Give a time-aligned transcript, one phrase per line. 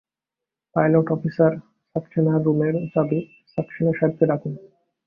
[0.75, 1.51] Pilot officer
[1.95, 3.19] সাক্সেনার রুমের চাবি
[3.53, 4.53] সাক্সেনা সাহেবকে ডাকুন।